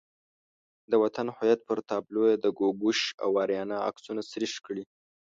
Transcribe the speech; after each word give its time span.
د 0.91 0.93
وطن 1.03 1.27
هویت 1.35 1.59
پر 1.67 1.77
تابلو 1.89 2.23
یې 2.29 2.35
د 2.39 2.45
ګوګوش 2.59 2.99
او 3.23 3.29
آریانا 3.43 3.77
عکسونه 3.89 4.21
سریښ 4.31 4.53
کړي. 4.65 4.83